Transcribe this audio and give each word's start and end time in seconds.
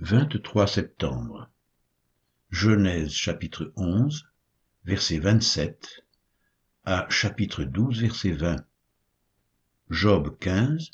23 0.00 0.68
septembre. 0.68 1.50
Genèse 2.50 3.10
chapitre 3.10 3.72
11, 3.74 4.28
verset 4.84 5.18
27 5.18 6.04
à 6.84 7.08
chapitre 7.10 7.64
12, 7.64 8.02
verset 8.02 8.30
20. 8.30 8.64
Job 9.90 10.38
15, 10.38 10.92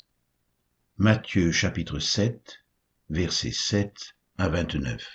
Matthieu 0.97 1.51
chapitre 1.51 1.99
7, 1.99 2.63
verset 3.11 3.51
7 3.51 4.15
à 4.39 4.49
29. 4.49 5.07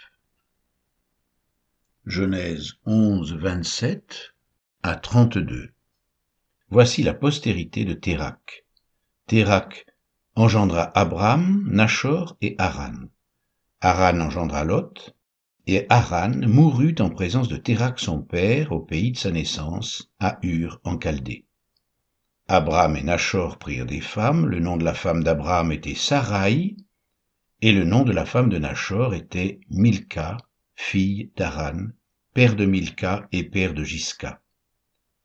Genèse 2.07 2.75
11, 2.87 3.35
27 3.35 4.37
à 4.85 4.95
32. 4.95 5.73
Voici 6.69 7.03
la 7.03 7.15
postérité 7.15 7.85
de 7.85 7.95
Térak. 7.95 8.65
Térak 9.27 9.85
engendra 10.37 10.93
Abraham, 10.97 11.69
Nachor 11.69 12.37
et 12.41 12.55
Haran. 12.59 13.09
Haran 13.83 14.21
engendra 14.21 14.63
Lot, 14.63 15.17
et 15.67 15.87
Haran 15.89 16.47
mourut 16.47 16.97
en 17.01 17.09
présence 17.09 17.49
de 17.49 17.57
Térak 17.57 17.99
son 17.99 18.21
père 18.21 18.73
au 18.73 18.81
pays 18.81 19.13
de 19.13 19.17
sa 19.17 19.31
naissance, 19.31 20.13
à 20.19 20.39
Ur 20.43 20.81
en 20.85 20.99
Chaldée. 20.99 21.47
Abraham 22.47 22.97
et 22.97 23.03
Nachor 23.03 23.59
prirent 23.59 23.87
des 23.87 24.03
femmes, 24.03 24.47
le 24.47 24.61
nom 24.61 24.77
de 24.77 24.85
la 24.85 24.93
femme 24.93 25.25
d'Abraham 25.25 25.73
était 25.73 25.95
Sarai, 25.95 26.77
et 27.63 27.73
le 27.73 27.85
nom 27.85 28.03
de 28.03 28.13
la 28.13 28.27
femme 28.27 28.51
de 28.51 28.59
Nachor 28.59 29.15
était 29.15 29.61
Milka, 29.71 30.37
fille 30.75 31.31
d'Haran, 31.37 31.89
père 32.35 32.57
de 32.57 32.67
Milka 32.67 33.29
et 33.33 33.45
père 33.45 33.73
de 33.73 33.83
Jiska. 33.83 34.43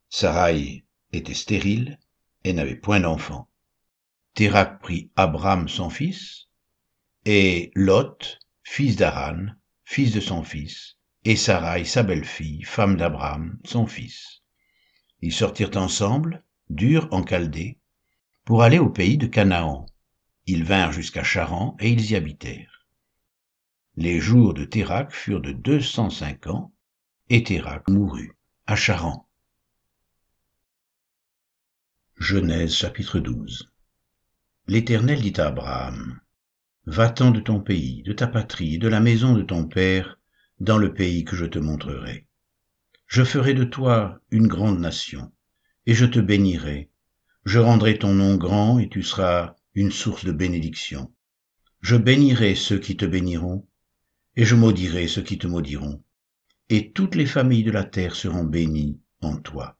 Sarai 0.09 0.85
était 1.11 1.33
stérile 1.33 1.99
et 2.45 2.53
n'avait 2.53 2.75
point 2.75 3.01
d'enfant. 3.01 3.49
Térak 4.33 4.79
prit 4.81 5.11
Abraham 5.17 5.67
son 5.67 5.89
fils, 5.89 6.47
et 7.25 7.71
Lot, 7.75 8.39
fils 8.65 8.97
d'Aran, 8.97 9.45
fils 9.85 10.11
de 10.11 10.19
son 10.19 10.43
fils, 10.43 10.97
et 11.23 11.35
Sarai 11.35 11.85
sa 11.85 12.03
belle-fille, 12.03 12.63
femme 12.63 12.97
d'Abraham, 12.97 13.57
son 13.63 13.85
fils. 13.85 14.41
Ils 15.21 15.31
sortirent 15.31 15.77
ensemble, 15.77 16.43
d'Ur 16.69 17.07
en 17.11 17.23
Chaldée, 17.23 17.77
pour 18.43 18.63
aller 18.63 18.79
au 18.79 18.89
pays 18.89 19.17
de 19.17 19.27
Canaan. 19.27 19.85
Ils 20.47 20.63
vinrent 20.63 20.91
jusqu'à 20.91 21.23
Charan 21.23 21.77
et 21.79 21.89
ils 21.89 22.11
y 22.11 22.15
habitèrent. 22.15 22.85
Les 23.95 24.19
jours 24.19 24.53
de 24.53 24.65
Térak 24.65 25.11
furent 25.11 25.41
de 25.41 25.53
deux 25.53 25.79
cent 25.79 26.09
cinq 26.09 26.47
ans, 26.47 26.73
et 27.29 27.43
Térak 27.43 27.87
mourut 27.87 28.35
à 28.65 28.75
Charan. 28.75 29.27
Genèse 32.17 32.75
chapitre 32.75 33.19
12 33.19 33.71
L'Éternel 34.67 35.21
dit 35.21 35.39
à 35.39 35.47
Abraham, 35.47 36.19
Va-t'en 36.87 37.31
de 37.31 37.39
ton 37.39 37.61
pays, 37.61 38.03
de 38.03 38.13
ta 38.13 38.27
patrie, 38.27 38.77
de 38.77 38.87
la 38.87 38.99
maison 38.99 39.33
de 39.33 39.41
ton 39.41 39.67
père, 39.67 40.19
dans 40.59 40.77
le 40.77 40.93
pays 40.93 41.25
que 41.25 41.35
je 41.35 41.45
te 41.45 41.57
montrerai. 41.57 42.27
Je 43.07 43.23
ferai 43.23 43.55
de 43.55 43.63
toi 43.63 44.19
une 44.29 44.47
grande 44.47 44.79
nation, 44.79 45.31
et 45.87 45.95
je 45.95 46.05
te 46.05 46.19
bénirai. 46.19 46.91
Je 47.43 47.57
rendrai 47.57 47.97
ton 47.97 48.13
nom 48.13 48.35
grand, 48.35 48.77
et 48.77 48.87
tu 48.87 49.01
seras 49.01 49.55
une 49.73 49.91
source 49.91 50.25
de 50.25 50.31
bénédiction. 50.31 51.11
Je 51.81 51.95
bénirai 51.95 52.53
ceux 52.53 52.79
qui 52.79 52.95
te 52.95 53.05
béniront, 53.05 53.67
et 54.35 54.45
je 54.45 54.55
maudirai 54.55 55.07
ceux 55.07 55.23
qui 55.23 55.39
te 55.39 55.47
maudiront, 55.47 56.03
et 56.69 56.91
toutes 56.91 57.15
les 57.15 57.25
familles 57.25 57.63
de 57.63 57.71
la 57.71 57.83
terre 57.83 58.15
seront 58.15 58.43
bénies 58.43 58.99
en 59.21 59.37
toi. 59.37 59.77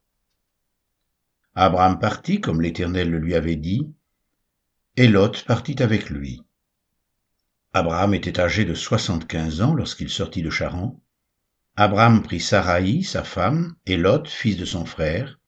Abraham 1.54 2.00
partit 2.00 2.42
comme 2.42 2.62
l'Éternel 2.62 3.12
le 3.12 3.20
lui 3.20 3.36
avait 3.36 3.56
dit, 3.56 3.94
et 4.98 5.08
Lot 5.08 5.46
partit 5.46 5.82
avec 5.84 6.10
lui. 6.10 6.42
Abraham 7.76 8.14
était 8.14 8.40
âgé 8.40 8.64
de 8.64 8.74
soixante-quinze 8.74 9.60
ans 9.60 9.74
lorsqu'il 9.74 10.10
sortit 10.10 10.42
de 10.42 10.50
Charan. 10.50 10.98
Abraham 11.76 12.24
prit 12.24 12.40
Sarai, 12.40 13.02
sa 13.02 13.26
femme, 13.26 13.76
et 13.86 13.98
Lot, 13.98 14.30
fils 14.30 14.56
de 14.56 14.64
son 14.64 14.86
frère, 14.86 15.42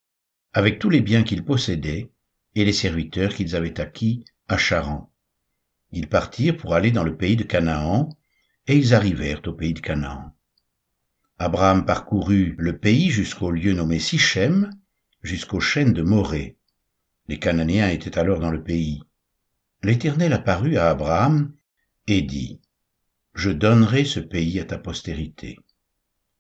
avec 0.52 0.78
tous 0.78 0.90
les 0.90 1.00
biens 1.00 1.24
qu'ils 1.24 1.46
possédaient 1.46 2.12
et 2.56 2.66
les 2.66 2.74
serviteurs 2.74 3.34
qu'ils 3.34 3.56
avaient 3.56 3.80
acquis 3.80 4.26
à 4.50 4.58
Charan. 4.58 5.10
Ils 5.94 6.10
partirent 6.10 6.58
pour 6.58 6.76
aller 6.76 6.92
dans 6.92 7.06
le 7.06 7.16
pays 7.16 7.38
de 7.38 7.46
Canaan, 7.46 8.10
et 8.68 8.76
ils 8.76 8.94
arrivèrent 8.94 9.42
au 9.46 9.54
pays 9.54 9.74
de 9.74 9.80
Canaan. 9.80 10.36
Abraham 11.40 11.86
parcourut 11.86 12.56
le 12.58 12.78
pays 12.78 13.10
jusqu'au 13.10 13.52
lieu 13.52 13.72
nommé 13.72 14.00
Sichem, 14.00 14.70
jusqu'aux 15.24 15.62
chênes 15.62 15.94
de 15.94 16.02
Morée. 16.02 16.58
Les 17.30 17.40
Cananéens 17.40 17.88
étaient 17.88 18.20
alors 18.20 18.42
dans 18.42 18.52
le 18.52 18.64
pays. 18.64 19.02
L'Éternel 19.82 20.34
apparut 20.34 20.76
à 20.76 20.90
Abraham 20.90 21.54
et 22.08 22.22
dit, 22.22 22.60
Je 23.34 23.52
donnerai 23.52 24.06
ce 24.06 24.20
pays 24.20 24.60
à 24.60 24.66
ta 24.66 24.78
postérité. 24.78 25.60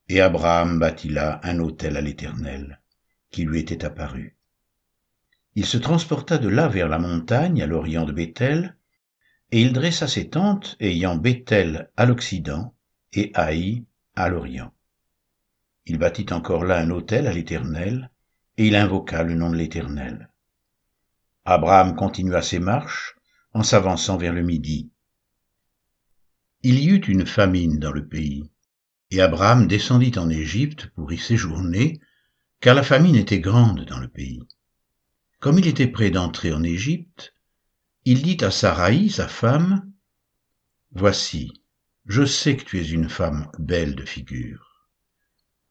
Et 0.09 0.21
Abraham 0.21 0.79
bâtit 0.79 1.09
là 1.09 1.39
un 1.43 1.59
autel 1.59 1.97
à 1.97 2.01
l'Éternel, 2.01 2.81
qui 3.29 3.43
lui 3.43 3.59
était 3.59 3.85
apparu. 3.85 4.37
Il 5.55 5.65
se 5.65 5.77
transporta 5.77 6.37
de 6.37 6.47
là 6.47 6.67
vers 6.67 6.87
la 6.87 6.99
montagne, 6.99 7.61
à 7.61 7.67
l'orient 7.67 8.05
de 8.05 8.13
Béthel, 8.13 8.77
et 9.51 9.61
il 9.61 9.73
dressa 9.73 10.07
ses 10.07 10.29
tentes, 10.29 10.77
ayant 10.79 11.15
Béthel 11.15 11.89
à 11.97 12.05
l'occident 12.05 12.73
et 13.13 13.31
Haï 13.33 13.83
à 14.15 14.29
l'orient. 14.29 14.71
Il 15.85 15.97
bâtit 15.97 16.27
encore 16.31 16.63
là 16.63 16.79
un 16.79 16.89
autel 16.89 17.27
à 17.27 17.33
l'Éternel, 17.33 18.11
et 18.57 18.67
il 18.67 18.75
invoqua 18.75 19.23
le 19.23 19.35
nom 19.35 19.49
de 19.49 19.55
l'Éternel. 19.55 20.29
Abraham 21.45 21.95
continua 21.95 22.41
ses 22.41 22.59
marches 22.59 23.15
en 23.53 23.63
s'avançant 23.63 24.17
vers 24.17 24.33
le 24.33 24.41
midi. 24.41 24.89
Il 26.63 26.79
y 26.79 26.87
eut 26.87 27.05
une 27.05 27.27
famine 27.27 27.77
dans 27.77 27.91
le 27.91 28.07
pays, 28.07 28.49
et 29.11 29.21
Abraham 29.21 29.67
descendit 29.67 30.17
en 30.17 30.29
Égypte 30.29 30.87
pour 30.95 31.13
y 31.13 31.17
séjourner, 31.17 31.99
car 32.61 32.73
la 32.73 32.81
famine 32.81 33.15
était 33.15 33.39
grande 33.39 33.85
dans 33.85 33.99
le 33.99 34.07
pays. 34.07 34.41
Comme 35.39 35.59
il 35.59 35.67
était 35.67 35.87
près 35.87 36.09
d'entrer 36.09 36.51
en 36.51 36.63
Égypte, 36.63 37.35
il 38.05 38.23
dit 38.23 38.43
à 38.43 38.49
Sarai, 38.49 39.07
sa 39.07 39.27
femme, 39.27 39.91
Voici, 40.91 41.53
je 42.05 42.25
sais 42.25 42.57
que 42.57 42.63
tu 42.63 42.79
es 42.79 42.89
une 42.89 43.09
femme 43.09 43.51
belle 43.59 43.93
de 43.93 44.05
figure. 44.05 44.89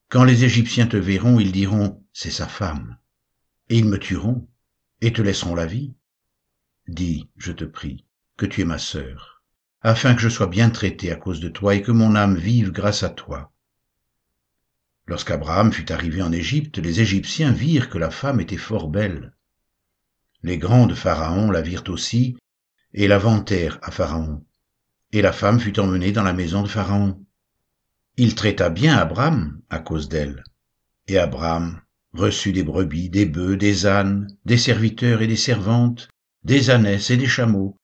Quand 0.09 0.23
les 0.23 0.45
Égyptiens 0.45 0.87
te 0.87 0.97
verront, 0.97 1.41
ils 1.41 1.51
diront, 1.51 2.05
c'est 2.13 2.31
sa 2.31 2.47
femme, 2.47 2.97
et 3.69 3.79
ils 3.79 3.87
me 3.87 3.99
tueront, 3.99 4.49
et 5.01 5.13
te 5.13 5.21
laisseront 5.21 5.57
la 5.57 5.67
vie. 5.67 5.97
Dis, 6.87 7.29
je 7.37 7.51
te 7.51 7.65
prie, 7.65 8.05
que 8.37 8.47
tu 8.47 8.61
es 8.61 8.65
ma 8.65 8.79
sœur 8.79 9.36
afin 9.83 10.15
que 10.15 10.21
je 10.21 10.29
sois 10.29 10.47
bien 10.47 10.71
traité 10.71 11.13
à 11.13 11.17
cause 11.17 11.41
de 11.41 11.49
toi 11.49 11.75
et 11.75 11.83
que 11.83 11.93
mon 11.93 12.15
âme 12.15 12.37
vive 12.37 12.73
grâce 12.73 13.03
à 13.03 13.11
toi. 13.11 13.53
Lorsqu'Abraham 15.07 15.73
fut 15.73 15.93
arrivé 15.93 16.23
en 16.23 16.33
Égypte, 16.33 16.79
les 16.79 17.01
Égyptiens 17.01 17.53
virent 17.53 17.89
que 17.89 17.99
la 17.99 18.11
femme 18.11 18.41
était 18.41 18.57
fort 18.57 18.89
belle. 18.89 19.35
Les 20.43 20.59
grands 20.59 20.87
de 20.87 20.95
Pharaon 20.95 21.51
la 21.51 21.61
virent 21.61 21.89
aussi, 21.89 22.37
et 22.93 23.07
la 23.07 23.19
vantèrent 23.19 23.79
à 23.83 23.91
Pharaon. 23.91 24.45
Et 25.13 25.23
la 25.23 25.33
femme 25.33 25.61
fut 25.61 25.79
emmenée 25.79 26.13
dans 26.13 26.25
la 26.25 26.33
maison 26.33 26.63
de 26.63 26.69
Pharaon. 26.69 27.25
Il 28.17 28.35
traita 28.35 28.71
bien 28.71 28.97
Abraham 28.97 29.61
à 29.71 29.79
cause 29.79 30.09
d'elle. 30.09 30.43
Et 31.07 31.19
Abraham 31.19 31.81
reçut 32.13 32.53
des 32.53 32.65
brebis, 32.65 33.11
des 33.11 33.27
bœufs, 33.27 33.57
des 33.57 33.87
ânes, 33.87 34.27
des 34.45 34.57
serviteurs 34.57 35.23
et 35.23 35.27
des 35.27 35.37
servantes, 35.37 36.09
des 36.43 36.71
ânesses 36.71 37.11
et 37.11 37.17
des 37.17 37.27
chameaux, 37.27 37.77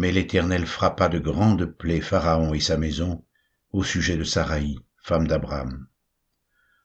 mais 0.00 0.12
l'Éternel 0.12 0.66
frappa 0.66 1.10
de 1.10 1.18
grandes 1.18 1.66
plaies 1.66 2.00
Pharaon 2.00 2.54
et 2.54 2.60
sa 2.60 2.78
maison 2.78 3.22
au 3.70 3.84
sujet 3.84 4.16
de 4.16 4.24
Sarai, 4.24 4.76
femme 4.96 5.28
d'Abraham. 5.28 5.88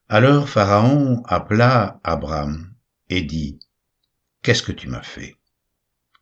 Alors 0.09 0.49
Pharaon 0.49 1.23
appela 1.23 2.01
Abraham 2.03 2.73
et 3.09 3.21
dit, 3.21 3.57
Qu'est-ce 4.41 4.63
que 4.63 4.73
tu 4.73 4.89
m'as 4.89 5.01
fait? 5.01 5.37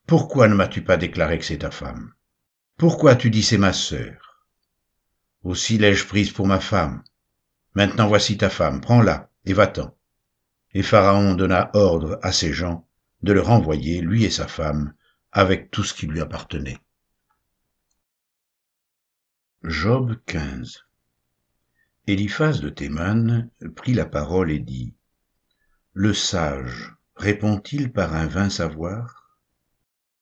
Pourquoi 0.06 0.48
ne 0.48 0.54
m'as-tu 0.54 0.84
pas 0.84 0.98
déclaré 0.98 1.40
que 1.40 1.46
c'est 1.46 1.58
ta 1.58 1.72
femme? 1.72 2.14
Pourquoi 2.78 3.16
tu 3.16 3.32
dis 3.32 3.42
c'est 3.42 3.58
ma 3.58 3.74
sœur? 3.74 4.46
Aussi 5.42 5.80
l'ai-je 5.80 6.06
prise 6.06 6.32
pour 6.32 6.46
ma 6.46 6.60
femme. 6.60 7.04
Maintenant 7.74 8.08
voici 8.08 8.38
ta 8.38 8.52
femme, 8.52 8.82
prends-la 8.82 9.32
et 9.46 9.54
va-t'en. 9.54 9.98
Et 10.76 10.84
Pharaon 10.84 11.34
donna 11.34 11.72
ordre 11.74 12.20
à 12.22 12.32
ses 12.32 12.54
gens 12.54 12.88
de 13.24 13.34
le 13.34 13.42
renvoyer, 13.42 14.00
lui 14.00 14.26
et 14.26 14.30
sa 14.30 14.48
femme, 14.48 14.94
avec 15.32 15.72
tout 15.72 15.84
ce 15.84 15.96
qui 15.96 16.06
lui 16.06 16.22
appartenait. 16.22 16.78
Job 19.66 20.18
15 20.26 20.84
Eliphaz 22.08 22.60
de 22.60 22.68
Théman 22.68 23.50
prit 23.78 23.94
la 23.94 24.06
parole 24.06 24.52
et 24.52 24.60
dit 24.60 24.94
Le 25.94 26.14
sage 26.14 26.94
répond-il 27.16 27.94
par 27.94 28.14
un 28.14 28.28
vain 28.28 28.50
savoir? 28.50 29.40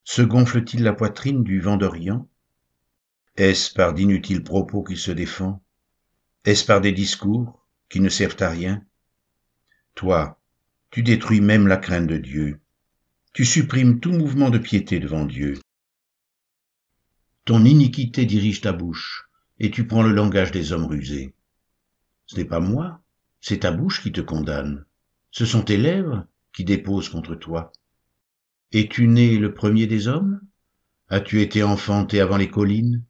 Se 0.03 0.21
gonfle-t-il 0.21 0.83
la 0.83 0.93
poitrine 0.93 1.43
du 1.43 1.59
vent 1.59 1.77
d'Orient? 1.77 2.29
Est-ce 3.35 3.73
par 3.73 3.95
d'inutiles 3.95 4.43
propos 4.43 4.83
qu'il 4.83 4.99
se 4.99 5.09
défend? 5.09 5.63
Est-ce 6.45 6.63
par 6.63 6.79
des 6.79 6.91
discours 6.91 7.65
qui 7.89 7.99
ne 7.99 8.09
servent 8.09 8.43
à 8.43 8.49
rien? 8.49 8.85
Toi, 9.95 10.39
tu 10.91 11.01
détruis 11.01 11.41
même 11.41 11.65
la 11.65 11.77
crainte 11.77 12.05
de 12.05 12.17
Dieu. 12.17 12.61
Tu 13.33 13.45
supprimes 13.45 14.01
tout 14.01 14.11
mouvement 14.11 14.51
de 14.51 14.59
piété 14.59 14.99
devant 14.99 15.25
Dieu. 15.25 15.57
Ton 17.45 17.65
iniquité 17.65 18.27
dirige 18.27 18.61
ta 18.61 18.71
bouche, 18.71 19.30
et 19.63 19.69
tu 19.69 19.85
prends 19.85 20.01
le 20.01 20.11
langage 20.11 20.51
des 20.51 20.71
hommes 20.71 20.87
rusés. 20.87 21.35
Ce 22.25 22.35
n'est 22.35 22.45
pas 22.45 22.59
moi, 22.59 22.99
c'est 23.41 23.59
ta 23.59 23.71
bouche 23.71 24.01
qui 24.01 24.11
te 24.11 24.19
condamne. 24.19 24.85
Ce 25.29 25.45
sont 25.45 25.61
tes 25.61 25.77
lèvres 25.77 26.25
qui 26.51 26.65
déposent 26.65 27.09
contre 27.09 27.35
toi. 27.35 27.71
Es-tu 28.71 29.07
né 29.07 29.37
le 29.37 29.53
premier 29.53 29.85
des 29.85 30.07
hommes? 30.07 30.41
As-tu 31.09 31.41
été 31.43 31.61
enfanté 31.61 32.19
avant 32.19 32.37
les 32.37 32.49
collines? 32.49 33.03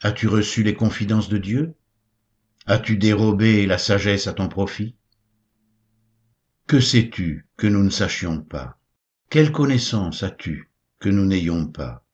As-tu 0.00 0.28
reçu 0.28 0.62
les 0.62 0.74
confidences 0.74 1.28
de 1.28 1.38
Dieu? 1.38 1.74
As-tu 2.66 2.96
dérobé 2.96 3.66
la 3.66 3.76
sagesse 3.76 4.28
à 4.28 4.32
ton 4.32 4.48
profit? 4.48 4.94
Que 6.68 6.78
sais-tu 6.78 7.48
que 7.56 7.66
nous 7.66 7.82
ne 7.82 7.90
sachions 7.90 8.40
pas? 8.40 8.78
Quelle 9.28 9.50
connaissance 9.50 10.22
as-tu 10.22 10.70
que 11.00 11.08
nous 11.08 11.26
n'ayons 11.26 11.66
pas? 11.66 12.04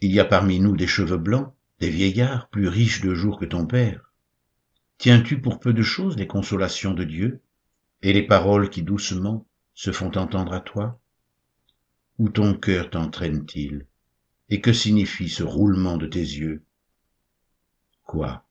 Il 0.00 0.12
y 0.12 0.20
a 0.20 0.24
parmi 0.24 0.60
nous 0.60 0.76
des 0.76 0.86
cheveux 0.86 1.18
blancs, 1.18 1.52
des 1.80 1.88
vieillards 1.88 2.48
plus 2.50 2.68
riches 2.68 3.00
de 3.00 3.14
jours 3.14 3.38
que 3.38 3.46
ton 3.46 3.66
père. 3.66 4.12
Tiens-tu 4.98 5.40
pour 5.40 5.60
peu 5.60 5.72
de 5.72 5.82
choses 5.82 6.16
les 6.16 6.26
consolations 6.26 6.92
de 6.92 7.04
Dieu 7.04 7.40
et 8.02 8.12
les 8.12 8.22
paroles 8.22 8.68
qui 8.68 8.82
doucement 8.82 9.46
se 9.74 9.90
font 9.90 10.14
entendre 10.16 10.52
à 10.52 10.60
toi? 10.60 11.00
Où 12.18 12.28
ton 12.28 12.52
cœur 12.52 12.90
t'entraîne-t-il 12.90 13.86
Et 14.50 14.60
que 14.60 14.74
signifie 14.74 15.30
ce 15.30 15.42
roulement 15.42 15.96
de 15.96 16.06
tes 16.06 16.20
yeux? 16.20 16.62
Quoi 18.02 18.44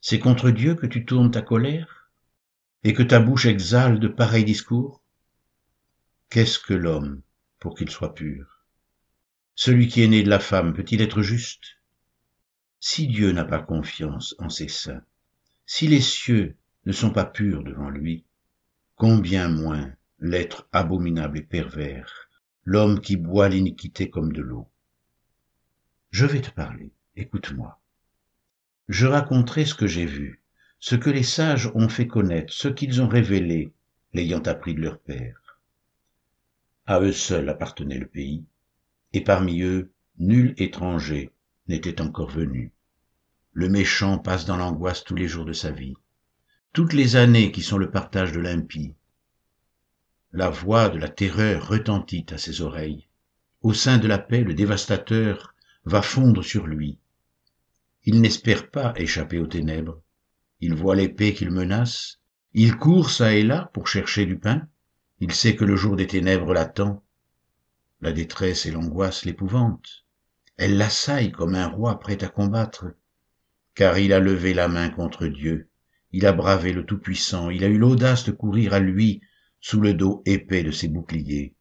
C'est 0.00 0.20
contre 0.20 0.50
Dieu 0.50 0.76
que 0.76 0.86
tu 0.86 1.04
tournes 1.04 1.32
ta 1.32 1.42
colère 1.42 2.12
Et 2.84 2.94
que 2.94 3.02
ta 3.02 3.18
bouche 3.18 3.46
exhale 3.46 3.98
de 3.98 4.06
pareils 4.06 4.44
discours? 4.44 5.02
Qu'est-ce 6.30 6.60
que 6.60 6.74
l'homme 6.74 7.22
pour 7.58 7.74
qu'il 7.76 7.90
soit 7.90 8.14
pur? 8.14 8.64
Celui 9.56 9.88
qui 9.88 10.02
est 10.04 10.08
né 10.08 10.22
de 10.22 10.30
la 10.30 10.38
femme 10.38 10.74
peut-il 10.74 11.02
être 11.02 11.22
juste? 11.22 11.77
Si 12.80 13.08
Dieu 13.08 13.32
n'a 13.32 13.44
pas 13.44 13.60
confiance 13.60 14.36
en 14.38 14.48
ses 14.48 14.68
saints, 14.68 15.02
si 15.66 15.88
les 15.88 16.00
cieux 16.00 16.56
ne 16.86 16.92
sont 16.92 17.10
pas 17.10 17.24
purs 17.24 17.64
devant 17.64 17.90
lui, 17.90 18.24
combien 18.94 19.48
moins 19.48 19.92
l'être 20.20 20.68
abominable 20.72 21.38
et 21.38 21.42
pervers, 21.42 22.28
l'homme 22.64 23.00
qui 23.00 23.16
boit 23.16 23.48
l'iniquité 23.48 24.10
comme 24.10 24.32
de 24.32 24.42
l'eau. 24.42 24.68
Je 26.10 26.24
vais 26.24 26.40
te 26.40 26.50
parler, 26.50 26.92
écoute-moi. 27.16 27.80
Je 28.88 29.06
raconterai 29.06 29.64
ce 29.64 29.74
que 29.74 29.86
j'ai 29.86 30.06
vu, 30.06 30.42
ce 30.78 30.94
que 30.94 31.10
les 31.10 31.22
sages 31.22 31.70
ont 31.74 31.88
fait 31.88 32.06
connaître, 32.06 32.52
ce 32.52 32.68
qu'ils 32.68 33.02
ont 33.02 33.08
révélé, 33.08 33.72
l'ayant 34.14 34.42
appris 34.42 34.74
de 34.74 34.80
leur 34.80 34.98
père. 35.00 35.60
À 36.86 37.00
eux 37.00 37.12
seuls 37.12 37.48
appartenait 37.48 37.98
le 37.98 38.06
pays, 38.06 38.44
et 39.12 39.22
parmi 39.22 39.62
eux, 39.62 39.90
nul 40.18 40.54
étranger 40.56 41.32
n'était 41.68 42.00
encore 42.00 42.30
venu. 42.30 42.72
Le 43.52 43.68
méchant 43.68 44.18
passe 44.18 44.44
dans 44.44 44.56
l'angoisse 44.56 45.04
tous 45.04 45.14
les 45.14 45.28
jours 45.28 45.44
de 45.44 45.52
sa 45.52 45.70
vie, 45.70 45.94
toutes 46.72 46.92
les 46.92 47.16
années 47.16 47.52
qui 47.52 47.62
sont 47.62 47.78
le 47.78 47.90
partage 47.90 48.32
de 48.32 48.40
l'impie, 48.40 48.94
la 50.32 50.50
voix 50.50 50.90
de 50.90 50.98
la 50.98 51.08
terreur 51.08 51.68
retentit 51.68 52.26
à 52.30 52.36
ses 52.36 52.60
oreilles. 52.60 53.08
Au 53.62 53.72
sein 53.72 53.96
de 53.96 54.06
la 54.06 54.18
paix, 54.18 54.44
le 54.44 54.52
dévastateur 54.52 55.54
va 55.84 56.02
fondre 56.02 56.44
sur 56.44 56.66
lui. 56.66 56.98
Il 58.04 58.20
n'espère 58.20 58.70
pas 58.70 58.92
échapper 58.96 59.38
aux 59.38 59.46
ténèbres. 59.46 60.02
Il 60.60 60.74
voit 60.74 60.96
l'épée 60.96 61.32
qu'il 61.32 61.50
menace. 61.50 62.20
Il 62.52 62.76
court 62.76 63.08
çà 63.08 63.32
et 63.32 63.42
là 63.42 63.70
pour 63.72 63.88
chercher 63.88 64.26
du 64.26 64.38
pain. 64.38 64.68
Il 65.20 65.32
sait 65.32 65.56
que 65.56 65.64
le 65.64 65.76
jour 65.76 65.96
des 65.96 66.06
ténèbres 66.06 66.52
l'attend. 66.52 67.02
La 68.02 68.12
détresse 68.12 68.66
et 68.66 68.70
l'angoisse 68.70 69.24
l'épouvantent. 69.24 70.04
Elle 70.58 70.76
l'assaille 70.76 71.30
comme 71.30 71.54
un 71.54 71.68
roi 71.68 72.00
prêt 72.00 72.22
à 72.24 72.28
combattre. 72.28 72.86
Car 73.74 73.96
il 73.98 74.12
a 74.12 74.18
levé 74.18 74.54
la 74.54 74.66
main 74.66 74.90
contre 74.90 75.28
Dieu. 75.28 75.68
Il 76.10 76.26
a 76.26 76.32
bravé 76.32 76.72
le 76.72 76.84
Tout-Puissant. 76.84 77.48
Il 77.48 77.62
a 77.62 77.68
eu 77.68 77.78
l'audace 77.78 78.24
de 78.24 78.32
courir 78.32 78.74
à 78.74 78.80
lui 78.80 79.22
sous 79.60 79.80
le 79.80 79.94
dos 79.94 80.20
épais 80.26 80.64
de 80.64 80.72
ses 80.72 80.88
boucliers. 80.88 81.54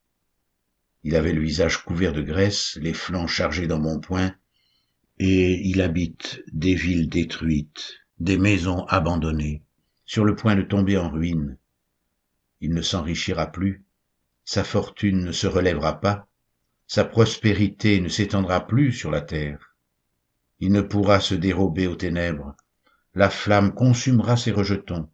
Il 1.04 1.16
avait 1.16 1.34
le 1.34 1.42
visage 1.42 1.84
couvert 1.84 2.12
de 2.12 2.24
graisse, 2.24 2.78
les 2.82 2.94
flancs 2.94 3.28
chargés 3.28 3.68
d'embonpoint, 3.68 4.36
et 5.20 5.62
il 5.68 5.82
habite 5.82 6.44
des 6.52 6.74
villes 6.74 7.08
détruites, 7.08 8.00
des 8.20 8.38
maisons 8.38 8.84
abandonnées, 8.86 9.64
sur 10.06 10.26
le 10.26 10.36
point 10.36 10.56
de 10.56 10.64
tomber 10.64 10.98
en 10.98 11.10
ruine. 11.10 11.58
Il 12.62 12.74
ne 12.74 12.82
s'enrichira 12.82 13.52
plus, 13.52 13.86
sa 14.44 14.64
fortune 14.64 15.24
ne 15.24 15.32
se 15.32 15.46
relèvera 15.46 16.00
pas, 16.02 16.27
sa 16.88 17.04
prospérité 17.04 18.00
ne 18.00 18.08
s'étendra 18.08 18.66
plus 18.66 18.94
sur 18.94 19.12
la 19.12 19.22
terre. 19.22 19.76
Il 20.60 20.72
ne 20.72 20.82
pourra 20.82 21.20
se 21.20 21.36
dérober 21.36 21.86
aux 21.86 21.96
ténèbres, 21.96 22.56
la 23.14 23.30
flamme 23.30 23.74
consumera 23.74 24.38
ses 24.38 24.52
rejetons, 24.52 25.10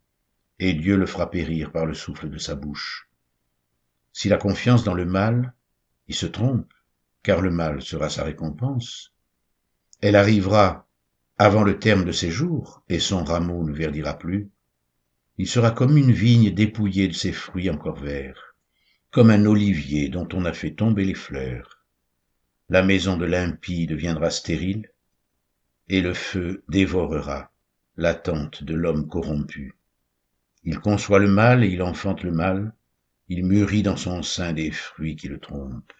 et 0.59 0.73
Dieu 0.73 0.95
le 0.97 1.05
fera 1.05 1.31
périr 1.31 1.71
par 1.71 1.85
le 1.85 1.93
souffle 1.93 2.29
de 2.29 2.37
sa 2.37 2.55
bouche. 2.55 3.09
S'il 4.11 4.33
a 4.33 4.37
confiance 4.37 4.83
dans 4.83 4.93
le 4.93 5.05
mal, 5.05 5.53
il 6.07 6.15
se 6.15 6.27
trompe, 6.27 6.71
car 7.23 7.41
le 7.41 7.49
mal 7.49 7.81
sera 7.81 8.09
sa 8.09 8.23
récompense. 8.23 9.13
Elle 10.01 10.15
arrivera 10.15 10.87
avant 11.37 11.63
le 11.63 11.79
terme 11.79 12.05
de 12.05 12.11
ses 12.11 12.29
jours, 12.29 12.83
et 12.87 12.99
son 12.99 13.23
rameau 13.23 13.63
ne 13.63 13.73
verdira 13.73 14.17
plus. 14.17 14.51
Il 15.37 15.47
sera 15.47 15.71
comme 15.71 15.97
une 15.97 16.11
vigne 16.11 16.53
dépouillée 16.53 17.07
de 17.07 17.13
ses 17.13 17.31
fruits 17.31 17.71
encore 17.71 17.97
verts, 17.97 18.52
comme 19.13 19.29
un 19.29 19.45
olivier 19.45 20.09
dont 20.09 20.27
on 20.33 20.43
a 20.43 20.53
fait 20.53 20.73
tomber 20.73 21.05
les 21.05 21.13
fleurs. 21.13 21.85
La 22.69 22.81
maison 22.81 23.15
de 23.15 23.25
l'impie 23.25 23.85
deviendra 23.85 24.31
stérile, 24.31 24.91
et 25.87 26.01
le 26.01 26.15
feu 26.15 26.63
dévorera 26.67 27.51
la 27.95 28.15
tente 28.15 28.63
de 28.63 28.73
l'homme 28.73 29.07
corrompu. 29.07 29.75
Il 30.63 30.79
conçoit 30.79 31.19
le 31.19 31.27
mal 31.27 31.63
et 31.63 31.67
il 31.67 31.83
enfante 31.83 32.23
le 32.23 32.31
mal, 32.31 32.73
il 33.27 33.45
mûrit 33.45 33.83
dans 33.83 33.97
son 33.97 34.23
sein 34.23 34.51
des 34.51 34.71
fruits 34.71 35.15
qui 35.15 35.27
le 35.27 35.39
trompent. 35.39 35.93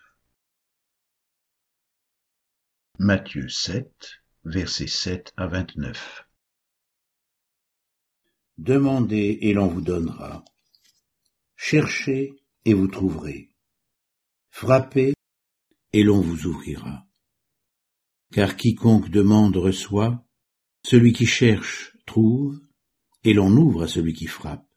Matthieu 2.98 3.48
7, 3.48 4.22
versets 4.46 4.88
7 4.88 5.34
à 5.38 5.46
29 5.46 6.28
Demandez 8.58 9.38
et 9.42 9.54
l'on 9.54 9.68
vous 9.68 9.82
donnera. 9.82 10.44
Cherchez 11.56 12.43
et 12.66 12.74
vous 12.74 12.88
trouverez. 12.88 13.50
Frappez 14.50 15.14
et 15.94 16.04
l'on 16.04 16.22
vous 16.22 16.46
ouvrira. 16.48 17.08
Car 18.32 18.56
quiconque 18.56 19.10
demande 19.10 19.58
reçoit, 19.58 20.26
celui 20.86 21.14
qui 21.14 21.26
cherche 21.26 21.96
trouve, 22.06 22.60
et 23.24 23.34
l'on 23.34 23.52
ouvre 23.56 23.84
à 23.84 23.88
celui 23.88 24.14
qui 24.14 24.28
frappe. 24.28 24.68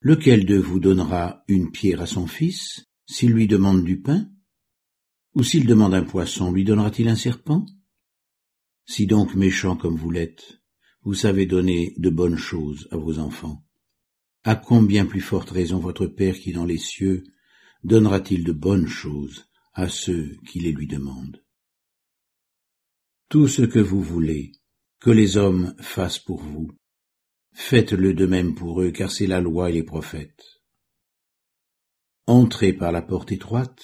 Lequel 0.00 0.46
de 0.46 0.56
vous 0.56 0.80
donnera 0.80 1.44
une 1.48 1.70
pierre 1.70 2.00
à 2.00 2.06
son 2.06 2.26
fils, 2.26 2.86
s'il 3.06 3.32
lui 3.32 3.46
demande 3.46 3.84
du 3.84 4.00
pain? 4.00 4.28
Ou 5.34 5.42
s'il 5.42 5.66
demande 5.66 5.94
un 5.94 6.04
poisson, 6.04 6.52
lui 6.52 6.64
donnera-t-il 6.64 7.08
un 7.08 7.16
serpent? 7.16 7.66
Si 8.84 9.06
donc 9.06 9.34
méchant 9.34 9.76
comme 9.76 9.96
vous 9.96 10.10
l'êtes, 10.10 10.60
vous 11.02 11.14
savez 11.14 11.46
donner 11.46 11.94
de 11.98 12.10
bonnes 12.10 12.38
choses 12.38 12.88
à 12.90 12.96
vos 12.96 13.18
enfants, 13.18 13.64
à 14.44 14.56
combien 14.56 15.06
plus 15.06 15.20
forte 15.20 15.50
raison 15.50 15.78
votre 15.78 16.06
Père 16.06 16.38
qui 16.38 16.52
dans 16.52 16.64
les 16.64 16.78
cieux 16.78 17.24
donnera-t-il 17.84 18.44
de 18.44 18.52
bonnes 18.52 18.88
choses 18.88 19.48
à 19.72 19.88
ceux 19.88 20.36
qui 20.46 20.60
les 20.60 20.72
lui 20.72 20.86
demandent? 20.86 21.44
Tout 23.28 23.48
ce 23.48 23.62
que 23.62 23.78
vous 23.78 24.02
voulez 24.02 24.52
que 25.00 25.10
les 25.10 25.36
hommes 25.36 25.74
fassent 25.80 26.18
pour 26.18 26.42
vous, 26.42 26.70
Faites-le 27.52 28.14
de 28.14 28.26
même 28.26 28.54
pour 28.54 28.80
eux, 28.82 28.90
car 28.90 29.10
c'est 29.10 29.26
la 29.26 29.40
loi 29.40 29.70
et 29.70 29.74
les 29.74 29.82
prophètes. 29.82 30.62
Entrez 32.26 32.72
par 32.72 32.92
la 32.92 33.02
porte 33.02 33.30
étroite, 33.32 33.82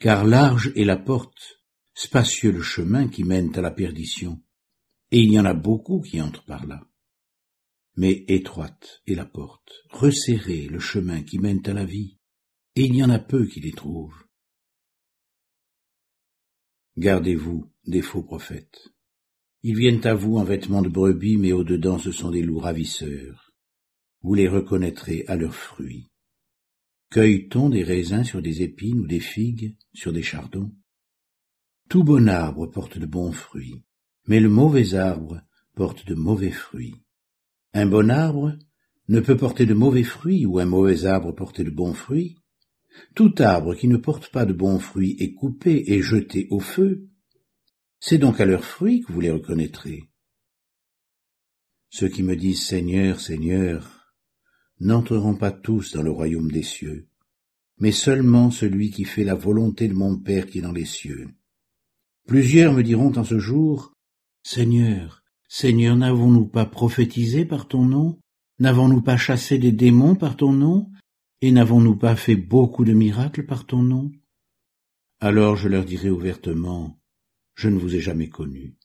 car 0.00 0.24
large 0.24 0.72
est 0.76 0.84
la 0.84 0.96
porte, 0.96 1.62
spacieux 1.94 2.52
le 2.52 2.62
chemin 2.62 3.08
qui 3.08 3.24
mène 3.24 3.56
à 3.56 3.60
la 3.60 3.70
perdition, 3.70 4.42
et 5.10 5.20
il 5.20 5.32
y 5.32 5.40
en 5.40 5.44
a 5.44 5.54
beaucoup 5.54 6.00
qui 6.00 6.20
entrent 6.20 6.44
par 6.44 6.66
là. 6.66 6.80
Mais 8.00 8.24
étroite 8.28 9.02
est 9.06 9.14
la 9.14 9.26
porte, 9.26 9.74
resserré 9.90 10.68
le 10.68 10.78
chemin 10.78 11.22
qui 11.22 11.38
mène 11.38 11.60
à 11.66 11.74
la 11.74 11.84
vie, 11.84 12.16
et 12.74 12.84
il 12.86 12.96
y 12.96 13.04
en 13.04 13.10
a 13.10 13.18
peu 13.18 13.44
qui 13.44 13.60
les 13.60 13.72
trouvent. 13.72 14.24
Gardez-vous 16.96 17.70
des 17.84 18.00
faux 18.00 18.22
prophètes. 18.22 18.88
Ils 19.62 19.76
viennent 19.76 20.06
à 20.06 20.14
vous 20.14 20.38
en 20.38 20.44
vêtements 20.44 20.80
de 20.80 20.88
brebis, 20.88 21.36
mais 21.36 21.52
au-dedans 21.52 21.98
ce 21.98 22.10
sont 22.10 22.30
des 22.30 22.40
loups 22.40 22.60
ravisseurs. 22.60 23.52
Vous 24.22 24.32
les 24.32 24.48
reconnaîtrez 24.48 25.26
à 25.28 25.36
leurs 25.36 25.54
fruits. 25.54 26.10
Cueille-t-on 27.10 27.68
des 27.68 27.84
raisins 27.84 28.24
sur 28.24 28.40
des 28.40 28.62
épines 28.62 29.00
ou 29.00 29.06
des 29.06 29.20
figues 29.20 29.76
sur 29.92 30.14
des 30.14 30.22
chardons? 30.22 30.74
Tout 31.90 32.02
bon 32.02 32.30
arbre 32.30 32.66
porte 32.66 32.96
de 32.96 33.04
bons 33.04 33.32
fruits, 33.32 33.84
mais 34.26 34.40
le 34.40 34.48
mauvais 34.48 34.94
arbre 34.94 35.42
porte 35.74 36.06
de 36.06 36.14
mauvais 36.14 36.50
fruits. 36.50 37.02
Un 37.72 37.86
bon 37.86 38.10
arbre 38.10 38.56
ne 39.08 39.20
peut 39.20 39.36
porter 39.36 39.66
de 39.66 39.74
mauvais 39.74 40.02
fruits 40.02 40.46
ou 40.46 40.58
un 40.58 40.66
mauvais 40.66 41.04
arbre 41.04 41.32
porter 41.32 41.64
de 41.64 41.70
bons 41.70 41.94
fruits. 41.94 42.36
Tout 43.14 43.34
arbre 43.38 43.74
qui 43.74 43.86
ne 43.86 43.96
porte 43.96 44.30
pas 44.30 44.44
de 44.44 44.52
bons 44.52 44.78
fruits 44.78 45.16
est 45.20 45.34
coupé 45.34 45.84
et 45.86 46.02
jeté 46.02 46.48
au 46.50 46.58
feu. 46.58 47.08
C'est 48.00 48.18
donc 48.18 48.40
à 48.40 48.44
leurs 48.44 48.64
fruits 48.64 49.02
que 49.02 49.12
vous 49.12 49.20
les 49.20 49.30
reconnaîtrez. 49.30 50.04
Ceux 51.90 52.08
qui 52.08 52.22
me 52.22 52.36
disent 52.36 52.66
Seigneur, 52.66 53.20
Seigneur, 53.20 54.14
n'entreront 54.80 55.34
pas 55.34 55.52
tous 55.52 55.92
dans 55.92 56.02
le 56.02 56.10
royaume 56.10 56.50
des 56.50 56.62
cieux, 56.62 57.08
mais 57.78 57.92
seulement 57.92 58.50
celui 58.50 58.90
qui 58.90 59.04
fait 59.04 59.24
la 59.24 59.34
volonté 59.34 59.88
de 59.88 59.94
mon 59.94 60.18
Père 60.18 60.46
qui 60.46 60.58
est 60.58 60.62
dans 60.62 60.72
les 60.72 60.84
cieux. 60.86 61.28
Plusieurs 62.26 62.72
me 62.72 62.82
diront 62.82 63.12
en 63.16 63.24
ce 63.24 63.38
jour, 63.38 63.92
Seigneur, 64.42 65.19
Seigneur, 65.52 65.96
n'avons-nous 65.96 66.46
pas 66.46 66.64
prophétisé 66.64 67.44
par 67.44 67.66
ton 67.66 67.84
nom? 67.84 68.20
N'avons-nous 68.60 69.02
pas 69.02 69.16
chassé 69.16 69.58
des 69.58 69.72
démons 69.72 70.14
par 70.14 70.36
ton 70.36 70.52
nom? 70.52 70.88
Et 71.40 71.50
n'avons-nous 71.50 71.96
pas 71.96 72.14
fait 72.14 72.36
beaucoup 72.36 72.84
de 72.84 72.92
miracles 72.92 73.44
par 73.44 73.66
ton 73.66 73.82
nom? 73.82 74.12
Alors 75.18 75.56
je 75.56 75.66
leur 75.66 75.84
dirai 75.84 76.08
ouvertement, 76.08 77.00
Je 77.56 77.68
ne 77.68 77.80
vous 77.80 77.96
ai 77.96 78.00
jamais 78.00 78.28
connu. 78.28 78.76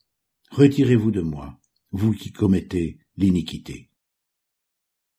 Retirez-vous 0.49 1.11
de 1.11 1.21
moi, 1.21 1.61
vous 1.91 2.13
qui 2.13 2.31
commettez 2.31 2.97
l'iniquité. 3.15 3.91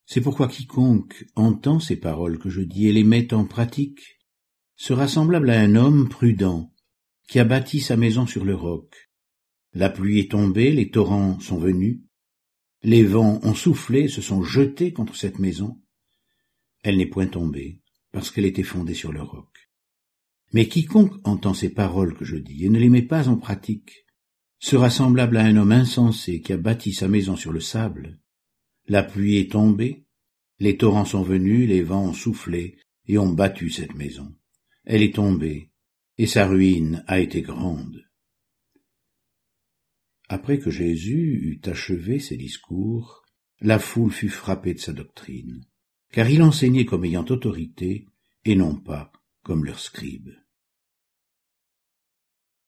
C'est 0.05 0.21
pourquoi 0.21 0.49
quiconque 0.49 1.27
entend 1.37 1.79
ces 1.79 1.97
paroles 1.97 2.41
que 2.41 2.51
je 2.51 2.63
dis 2.63 2.89
et 2.89 2.93
les 2.93 3.05
met 3.05 3.33
en 3.33 3.45
pratique 3.45 4.19
sera 4.75 5.07
semblable 5.07 5.51
à 5.51 5.61
un 5.61 5.77
homme 5.77 6.09
prudent 6.09 6.75
qui 7.29 7.39
a 7.39 7.45
bâti 7.45 7.81
sa 7.81 7.97
maison 7.97 8.27
sur 8.27 8.45
le 8.45 8.57
roc. 8.57 9.06
La 9.77 9.91
pluie 9.91 10.21
est 10.21 10.31
tombée, 10.31 10.73
les 10.73 10.89
torrents 10.89 11.39
sont 11.39 11.59
venus, 11.59 12.01
les 12.83 13.03
vents 13.05 13.41
ont 13.43 13.55
soufflé, 13.55 14.09
se 14.09 14.23
sont 14.23 14.43
jetés 14.43 14.95
contre 14.95 15.15
cette 15.15 15.39
maison. 15.39 15.79
Elle 16.83 16.97
n'est 16.97 17.05
point 17.05 17.27
tombée, 17.27 17.83
parce 18.11 18.31
qu'elle 18.31 18.47
était 18.47 18.63
fondée 18.63 18.95
sur 18.95 19.13
le 19.13 19.21
roc. 19.21 19.69
Mais 20.55 20.67
quiconque 20.67 21.13
entend 21.25 21.53
ces 21.53 21.69
paroles 21.69 22.15
que 22.15 22.25
je 22.25 22.39
dis 22.39 22.65
et 22.65 22.71
ne 22.71 22.79
les 22.79 22.89
met 22.89 23.03
pas 23.03 23.29
en 23.29 23.37
pratique 23.37 24.07
sera 24.59 24.89
semblable 24.89 25.37
à 25.37 25.45
un 25.45 25.59
homme 25.59 25.73
insensé 25.73 26.41
qui 26.41 26.55
a 26.55 26.57
bâti 26.57 26.95
sa 26.95 27.07
maison 27.07 27.37
sur 27.37 27.53
le 27.53 27.61
sable. 27.61 28.19
La 28.89 29.03
pluie 29.03 29.37
est 29.37 29.53
tombée, 29.53 30.07
les 30.59 30.79
torrents 30.79 31.05
sont 31.05 31.23
venus, 31.23 31.69
les 31.69 31.83
vents 31.83 32.07
ont 32.07 32.15
soufflé 32.15 32.79
et 33.09 33.19
ont 33.19 33.35
battu 33.35 33.69
cette 33.69 33.95
maison. 33.95 34.35
Elle 34.87 35.03
est 35.03 35.17
tombée, 35.17 35.71
et 36.17 36.27
sa 36.27 36.47
ruine 36.47 37.05
a 37.09 37.21
été 37.21 37.43
grande. 37.43 38.06
Après 40.29 40.59
que 40.59 40.71
Jésus 40.71 41.39
eut 41.43 41.71
achevé 41.71 42.19
ses 42.19 42.37
discours, 42.37 43.23
la 43.61 43.79
foule 43.79 44.13
fut 44.13 44.29
frappée 44.29 44.75
de 44.75 44.81
sa 44.81 44.93
doctrine, 44.93 45.65
car 46.13 46.29
il 46.29 46.43
enseignait 46.43 46.85
comme 46.85 47.05
ayant 47.05 47.25
autorité, 47.25 48.07
et 48.45 48.57
non 48.57 48.77
pas 48.77 49.13
comme 49.43 49.65
leurs 49.65 49.81
scribes. 49.81 50.35